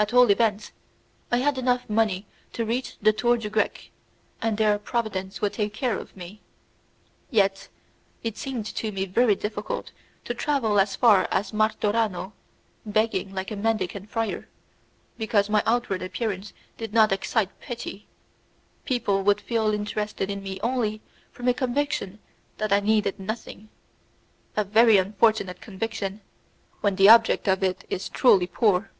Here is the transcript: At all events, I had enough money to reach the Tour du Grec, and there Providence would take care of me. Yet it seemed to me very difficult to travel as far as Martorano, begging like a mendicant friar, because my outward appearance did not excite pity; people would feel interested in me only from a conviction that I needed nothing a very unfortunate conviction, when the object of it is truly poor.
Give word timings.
At 0.00 0.14
all 0.14 0.30
events, 0.30 0.72
I 1.30 1.36
had 1.36 1.58
enough 1.58 1.84
money 1.86 2.24
to 2.54 2.64
reach 2.64 2.96
the 3.02 3.12
Tour 3.12 3.36
du 3.36 3.50
Grec, 3.50 3.90
and 4.40 4.56
there 4.56 4.78
Providence 4.78 5.42
would 5.42 5.52
take 5.52 5.74
care 5.74 5.98
of 5.98 6.16
me. 6.16 6.40
Yet 7.30 7.68
it 8.22 8.38
seemed 8.38 8.64
to 8.64 8.92
me 8.92 9.04
very 9.04 9.34
difficult 9.34 9.90
to 10.24 10.32
travel 10.32 10.80
as 10.80 10.96
far 10.96 11.28
as 11.30 11.52
Martorano, 11.52 12.32
begging 12.86 13.34
like 13.34 13.50
a 13.50 13.56
mendicant 13.56 14.08
friar, 14.08 14.48
because 15.18 15.50
my 15.50 15.62
outward 15.66 16.00
appearance 16.00 16.54
did 16.78 16.94
not 16.94 17.12
excite 17.12 17.50
pity; 17.60 18.06
people 18.86 19.22
would 19.22 19.42
feel 19.42 19.74
interested 19.74 20.30
in 20.30 20.42
me 20.42 20.58
only 20.62 21.02
from 21.30 21.46
a 21.46 21.52
conviction 21.52 22.20
that 22.56 22.72
I 22.72 22.80
needed 22.80 23.20
nothing 23.20 23.68
a 24.56 24.64
very 24.64 24.96
unfortunate 24.96 25.60
conviction, 25.60 26.22
when 26.80 26.96
the 26.96 27.10
object 27.10 27.46
of 27.48 27.62
it 27.62 27.84
is 27.90 28.08
truly 28.08 28.46
poor. 28.46 28.92